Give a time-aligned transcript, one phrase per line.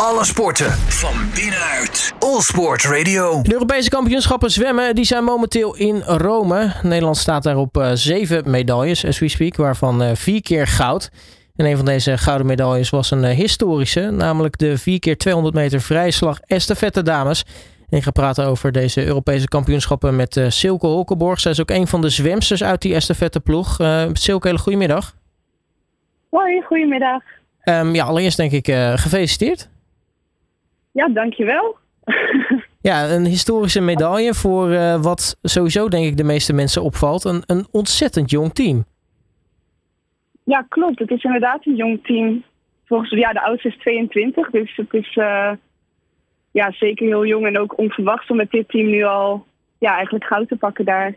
[0.00, 2.14] Alle sporten van binnenuit.
[2.18, 3.42] All Sport Radio.
[3.42, 6.72] De Europese kampioenschappen zwemmen die zijn momenteel in Rome.
[6.82, 11.10] Nederland staat daar op uh, zeven medailles, as we speak, waarvan uh, vier keer goud.
[11.56, 15.54] En een van deze gouden medailles was een uh, historische, namelijk de 4 keer 200
[15.54, 17.44] meter vrijslag estafette dames.
[17.90, 21.40] En ik ga praten over deze Europese kampioenschappen met Silke Holkenborg.
[21.40, 23.76] Zij is ook een van de zwemsters uit die estafette ploeg.
[24.12, 25.14] Silke, hele goedemiddag.
[26.30, 27.22] Hoi, goedemiddag.
[27.64, 28.66] Um, ja, allereerst denk ik
[28.96, 29.68] gefeliciteerd.
[30.96, 31.76] Ja, dankjewel.
[32.90, 37.24] ja, een historische medaille voor uh, wat sowieso denk ik de meeste mensen opvalt.
[37.24, 38.84] Een, een ontzettend jong team.
[40.44, 40.98] Ja, klopt.
[40.98, 42.44] Het is inderdaad een jong team.
[42.84, 45.50] Volgens ja, de oudste is 22, dus het is uh,
[46.50, 49.46] ja, zeker heel jong en ook onverwacht om met dit team nu al
[49.78, 51.14] ja, eigenlijk goud te pakken daar.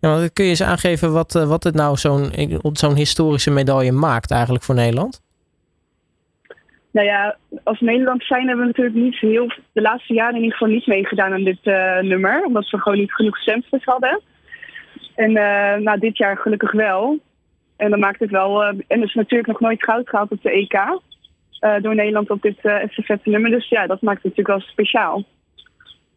[0.00, 2.30] Ja, kun je eens aangeven wat, uh, wat het nou zo'n
[2.72, 5.20] zo'n historische medaille maakt eigenlijk voor Nederland?
[6.90, 10.56] Nou ja, als Nederland zijn hebben we natuurlijk niet heel, de laatste jaren in ieder
[10.56, 12.44] geval niet meegedaan aan dit uh, nummer.
[12.44, 14.20] Omdat we gewoon niet genoeg zwemsters hadden.
[15.14, 17.18] En uh, nou, dit jaar gelukkig wel.
[17.76, 18.62] En dan maakt het wel.
[18.62, 21.00] Uh, en is natuurlijk nog nooit goud gehaald op de EK.
[21.82, 23.50] door Nederland op dit uh, nummer.
[23.50, 25.24] Dus ja, dat maakt het natuurlijk wel speciaal.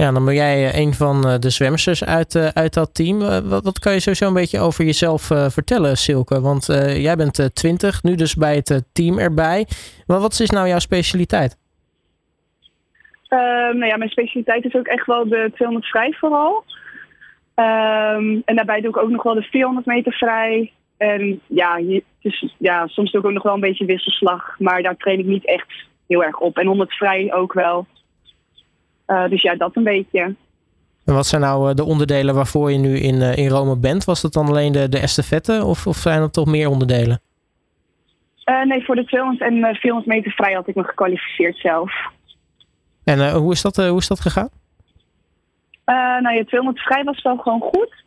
[0.00, 3.18] Ja, dan ben jij eh, een van eh, de zwemmers uit, eh, uit dat team.
[3.48, 6.40] Wat, wat kan je sowieso een beetje over jezelf vertellen, Silke?
[6.40, 9.66] Want jij bent 20, nu dus bij het team erbij.
[10.06, 11.56] Maar wat is nou jouw specialiteit?
[13.28, 16.64] Ehm, nou ja, mijn specialiteit is ook echt wel de 200 vrij vooral.
[17.54, 20.72] Ehm, en daarbij doe ik ook nog wel de 400 meter vrij.
[20.96, 21.80] En ja,
[22.22, 24.54] dus, ja, soms doe ik ook nog wel een beetje wisselslag.
[24.58, 25.72] Maar daar train ik niet echt
[26.06, 26.58] heel erg op.
[26.58, 27.86] En 100 vrij ook wel.
[29.10, 30.34] Uh, dus ja, dat een beetje.
[31.04, 34.04] En wat zijn nou eh, de onderdelen waarvoor je nu in, uh, in Rome bent?
[34.04, 37.20] Was dat dan alleen de, de estafette of, of zijn er toch meer onderdelen?
[38.44, 41.92] Uh, nee, voor de 200 en 400 meter vrij had ik me gekwalificeerd zelf.
[43.04, 44.48] En hoe, is dat, hoe is dat gegaan?
[46.20, 48.04] nou, je 200 vrij was wel gewoon goed.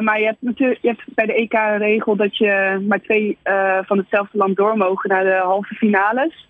[0.00, 3.38] maar je hebt, natuurlijk, je hebt bij de EK een regel dat je maar twee
[3.86, 6.48] van hetzelfde land door mogen naar de halve finales.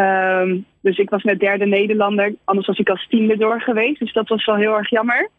[0.00, 2.34] Um, dus ik was net derde Nederlander.
[2.44, 3.98] Anders was ik als tiende door geweest.
[3.98, 5.30] Dus dat was wel heel erg jammer.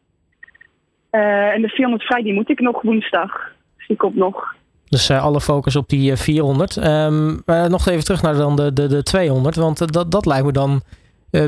[1.11, 3.31] Uh, en de 400 vrij, die moet ik nog woensdag.
[3.77, 4.55] Dus die komt nog.
[4.89, 6.75] Dus uh, alle focus op die 400.
[6.75, 9.55] Um, uh, nog even terug naar dan de, de, de 200.
[9.55, 10.81] Want dat, dat lijkt me dan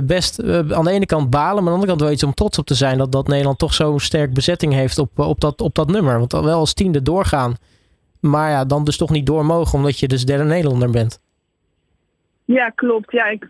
[0.03, 0.43] best
[0.73, 1.63] aan de ene kant balen.
[1.63, 2.97] Maar aan de andere kant wel iets om trots op te zijn.
[2.97, 6.17] Dat, dat Nederland toch zo'n sterk bezetting heeft op, op, dat, op dat nummer.
[6.17, 7.55] Want wel als tiende doorgaan.
[8.19, 9.77] Maar ja, dan dus toch niet door mogen.
[9.77, 11.19] Omdat je dus derde Nederlander bent.
[12.55, 13.11] Ja, klopt.
[13.11, 13.47] Ja, ik,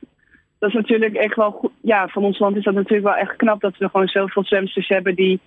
[0.59, 1.71] dat is natuurlijk echt wel goed.
[1.81, 4.87] Ja, van ons land is dat natuurlijk wel echt knap dat we gewoon zoveel zwemsters
[4.87, 5.39] hebben die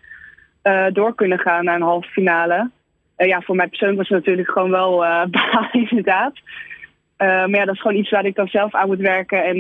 [0.63, 2.71] uh, door kunnen gaan naar een halve finale.
[3.17, 5.25] Uh, ja, voor mij persoonlijk was het natuurlijk gewoon wel uh,
[5.73, 6.33] inderdaad.
[7.17, 9.45] maar ja, dat is gewoon iets waar ik dan zelf aan moet werken.
[9.45, 9.57] En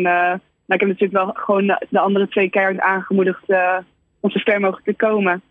[0.66, 3.44] ik heb natuurlijk wel gewoon de andere twee keihard aangemoedigd
[4.20, 5.42] om zo ver mogelijk te komen.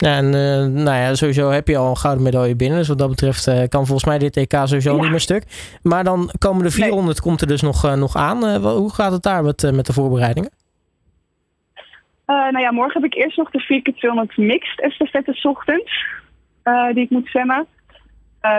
[0.00, 2.78] Ja, en uh, nou ja, sowieso heb je al een gouden medaille binnen.
[2.78, 5.44] Dus wat dat betreft uh, kan volgens mij dit EK sowieso niet meer stuk.
[5.82, 7.20] Maar dan komen de 400 nee.
[7.20, 8.56] komt er dus nog, uh, nog aan.
[8.62, 10.50] hoe gaat het daar met, met de voorbereidingen?
[12.26, 16.06] nou ja, morgen heb ik eerst nog de 4 keer 200 mixed estafette s ochtends.
[16.94, 17.66] die ik moet zwemmen.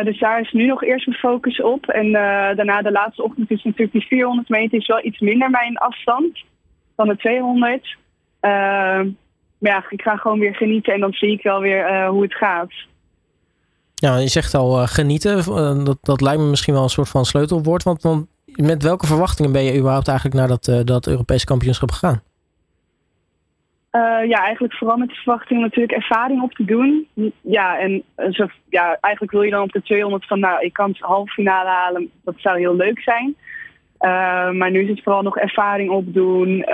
[0.03, 1.87] dus daar is nu nog eerst mijn focus op.
[1.87, 2.11] En
[2.55, 6.43] daarna de laatste ochtend is natuurlijk die 400 meter is wel iets minder mijn afstand
[6.95, 7.97] dan de 200.
[9.61, 12.33] Ja, ik ga gewoon weer genieten en dan zie ik wel weer uh, hoe het
[12.33, 12.71] gaat.
[13.95, 15.37] Ja, je zegt al uh, genieten.
[15.37, 17.83] Uh, dat, dat lijkt me misschien wel een soort van sleutelwoord.
[17.83, 22.21] Want, want met welke verwachtingen ben je überhaupt eigenlijk naar dat, dat Europese kampioenschap gegaan?
[24.27, 27.07] ja, eigenlijk vooral met de verwachting natuurlijk ervaring op te doen.
[27.41, 30.89] Ja, en zo, ja, eigenlijk wil je dan op de 200 van, nou, ik kan
[30.89, 32.11] het halve finale halen.
[32.23, 33.35] Dat zou heel leuk zijn.
[34.57, 36.65] maar nu is het vooral nog ervaring opdoen.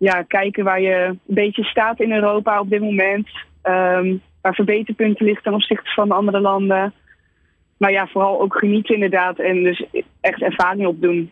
[0.00, 3.28] Ehm, ja, kijken waar je een beetje staat in Europa op dit moment.
[3.62, 6.92] Um, waar verbeterpunten liggen ten opzichte van andere landen.
[7.76, 9.38] Maar ja, vooral ook genieten inderdaad.
[9.38, 9.84] En dus
[10.20, 11.30] echt ervaring opdoen.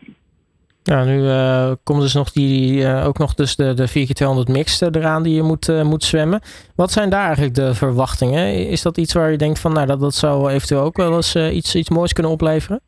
[0.83, 4.81] Ja, nu uh, komt dus nog die, uh, ook nog dus de, de 4x200 mix
[4.81, 6.41] eraan die je moet, uh, moet zwemmen.
[6.75, 8.67] Wat zijn daar eigenlijk de verwachtingen?
[8.67, 11.35] Is dat iets waar je denkt van, nou, dat, dat zou eventueel ook wel eens
[11.35, 12.81] iets, iets moois kunnen opleveren?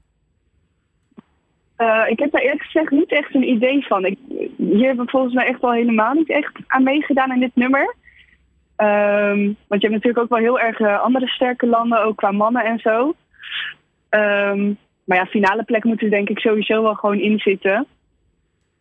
[1.81, 4.05] Uh, ik heb daar eerlijk gezegd niet echt een idee van.
[4.05, 4.17] Ik,
[4.57, 7.95] hier hebben we volgens mij echt wel helemaal niet echt aan meegedaan in dit nummer.
[8.77, 12.31] Um, want je hebt natuurlijk ook wel heel erg uh, andere sterke landen, ook qua
[12.31, 13.15] mannen en zo.
[14.09, 17.85] Um, maar ja, finale plek moeten denk ik sowieso wel gewoon in zitten.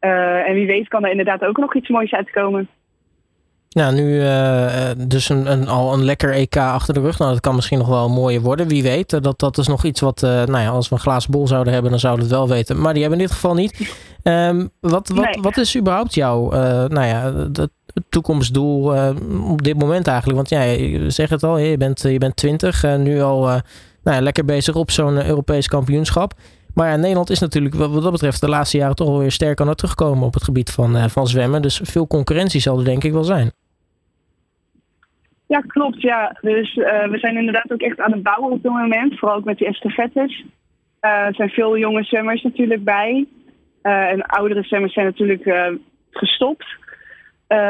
[0.01, 2.69] Uh, en wie weet kan er inderdaad ook nog iets moois uitkomen.
[3.73, 7.19] Ja, nu uh, dus een, een, al een lekker EK achter de rug.
[7.19, 8.69] Nou, dat kan misschien nog wel mooier worden.
[8.69, 9.23] Wie weet.
[9.23, 11.73] Dat, dat is nog iets wat, uh, nou ja, als we een glazen bol zouden
[11.73, 12.81] hebben, dan zouden we het wel weten.
[12.81, 13.95] Maar die hebben in dit geval niet.
[14.23, 15.43] Um, wat, wat, nee.
[15.43, 17.33] wat is überhaupt jouw, uh, nou ja,
[18.09, 18.95] toekomstdoel
[19.49, 20.37] op dit moment eigenlijk?
[20.37, 23.63] Want ja, je zegt het al, je bent, je bent 20, nu al nou
[24.17, 26.35] ja, lekker bezig op zo'n Europees kampioenschap.
[26.75, 29.61] Maar ja, Nederland is natuurlijk wat dat betreft de laatste jaren toch wel weer sterk
[29.61, 31.63] aan het terugkomen op het gebied van, van zwemmen.
[31.63, 33.53] Dus veel concurrentie zal er denk ik wel zijn.
[35.51, 36.01] Ja, klopt.
[36.01, 36.37] Ja.
[36.41, 39.19] Dus uh, we zijn inderdaad ook echt aan het bouwen op dit moment.
[39.19, 40.45] Vooral ook met die estafettes.
[41.01, 43.27] Uh, er zijn veel jonge zwemmers natuurlijk bij.
[43.83, 45.79] Uh, en oudere zwemmers zijn natuurlijk
[46.11, 46.67] gestopt.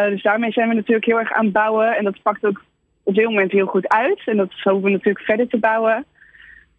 [0.08, 1.96] dus daarmee zijn we natuurlijk heel erg aan het bouwen.
[1.96, 2.62] En dat pakt ook
[3.02, 4.22] op dit moment heel goed uit.
[4.24, 6.04] En dat hopen we natuurlijk verder te bouwen.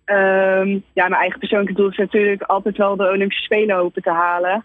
[0.05, 4.11] Um, ja, mijn eigen persoonlijke doel is natuurlijk altijd wel de Olympische Spelen hopen te
[4.11, 4.63] halen.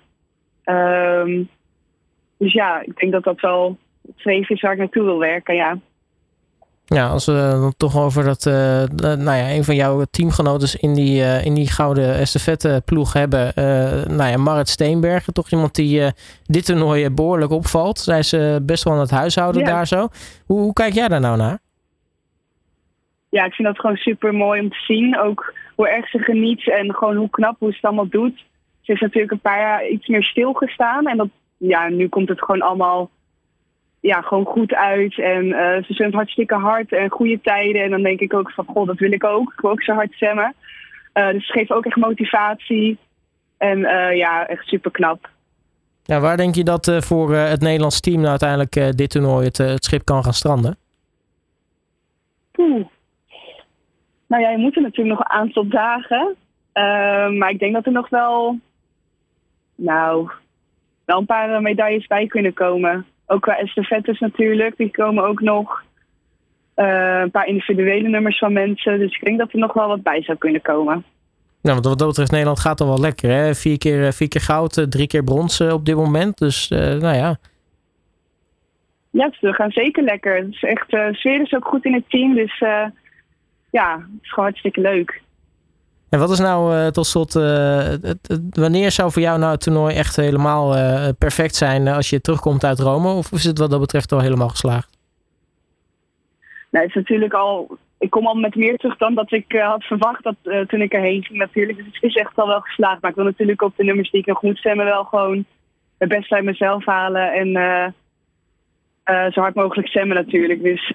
[0.65, 1.49] Um,
[2.39, 5.55] dus ja, ik denk dat dat wel het zweef is waar ik naartoe wil werken,
[5.55, 5.79] ja.
[6.89, 8.55] Ja, als we dan toch over dat, uh,
[9.17, 13.53] nou ja, een van jouw teamgenoten in die, uh, in die gouden estafette ploeg hebben.
[13.59, 13.65] Uh,
[14.17, 16.03] nou ja, Marit Steenbergen, toch iemand die
[16.45, 17.99] dit toernooi behoorlijk opvalt.
[17.99, 19.67] Zij is best wel aan het huishouden ja.
[19.67, 20.09] daar zo.
[20.47, 21.59] Hoe, hoe, kijk jij daar nou naar?
[23.29, 25.19] Ja, ik vind dat gewoon super mooi om te zien.
[25.19, 28.45] Ook hoe erg ze geniet en gewoon hoe knap hoe ze het allemaal doet.
[28.81, 31.07] Ze is natuurlijk een paar jaar iets meer stilgestaan.
[31.07, 33.11] En dat, ja, nu komt het gewoon allemaal
[34.07, 35.19] ja, gewoon goed uit.
[35.19, 37.83] En uh, ze zwemt hartstikke hard en goede tijden.
[37.83, 39.53] En dan denk ik ook van, goh, dat wil ik ook.
[39.53, 40.55] Ik wil ook zo hard zwemmen.
[41.15, 42.99] Uh, dus ze geeft ook echt motivatie.
[43.59, 45.31] En uh, ja, echt super knap.
[46.03, 49.85] Ja, waar denk je dat voor het Nederlands team nou uiteindelijk dit toernooi het, het,
[49.85, 50.77] schip kan gaan stranden?
[52.57, 52.87] Oeh.
[54.27, 56.37] Nou ja, je moet er natuurlijk nog een aantal dagen.
[57.39, 58.59] maar ik denk dat er nog wel,
[59.75, 60.31] nou,
[61.05, 65.85] wel een paar medailles bij kunnen komen ook qua estafettes natuurlijk, die komen ook nog.
[66.77, 68.99] Uh, een paar individuele nummers van mensen.
[68.99, 71.05] Dus ik denk dat er nog wel wat bij zou kunnen komen.
[71.63, 73.31] Nou, want wat dat betreft, Nederland gaat al wel lekker.
[73.31, 73.55] Hè?
[73.55, 76.39] Vier, keer, vier keer goud, eh, drie keer brons op dit moment.
[76.39, 77.37] Dus uh, nou ja.
[79.11, 80.37] Ja, we gaan zeker lekker.
[80.37, 82.35] Het is echt, uh, sfeer is ook goed in het team.
[82.35, 82.59] Dus
[83.71, 85.23] ja, het is gewoon hartstikke leuk.
[86.17, 89.95] En wat is nou uh, tot slot, het, wanneer zou voor jou nou het toernooi
[89.95, 93.09] echt helemaal uh, perfect zijn als je terugkomt uit Rome?
[93.09, 94.99] Of is het wat dat betreft al helemaal geslaagd?
[96.71, 100.23] Nou, is natuurlijk al, ik kom al met meer terug dan dat ik had verwacht
[100.23, 101.79] dat, toen ik erheen ging natuurlijk.
[101.79, 103.01] Dus het is echt al wel geslaagd.
[103.01, 105.45] Maar ik wil natuurlijk op de nummers die ik nog moet stemmen wel gewoon
[105.99, 107.33] het beste uit mezelf halen.
[107.33, 107.53] En
[109.33, 110.63] zo hard mogelijk stemmen natuurlijk.
[110.63, 110.93] Dus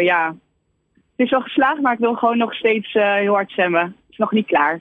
[0.00, 0.34] ja,
[1.16, 4.32] het is wel geslaagd, maar ik wil gewoon nog steeds heel hard stemmen is nog
[4.32, 4.80] niet klaar.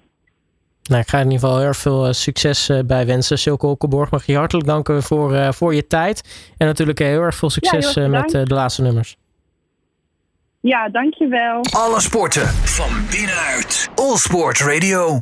[0.83, 3.37] Nou, ik ga in ieder geval heel erg veel eh, succes eh, bij wensen.
[3.37, 6.51] Silke Okkenborg, mag je hartelijk danken voor, uh, voor je tijd.
[6.57, 9.15] En natuurlijk heel erg veel succes ja, met de laatste nummers.
[10.59, 11.61] Ja, dankjewel.
[11.71, 13.89] Alle sporten van binnenuit.
[13.95, 15.21] All Sport Radio.